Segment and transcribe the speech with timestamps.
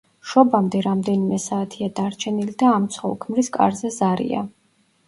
[0.27, 4.47] შობამდე რამდენიმე საათია დარჩენილი და ამ ცოლ-ქმრის კარზე ზარია.